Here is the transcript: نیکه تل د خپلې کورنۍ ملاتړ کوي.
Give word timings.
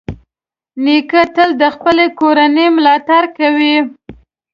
نیکه 0.83 1.21
تل 1.35 1.49
د 1.61 1.63
خپلې 1.75 2.05
کورنۍ 2.19 2.67
ملاتړ 2.77 3.23
کوي. 3.37 3.75